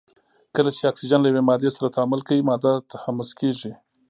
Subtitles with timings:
[0.55, 3.71] کله چې اکسیجن له یوې مادې سره تعامل کوي ماده تحمض کیږي.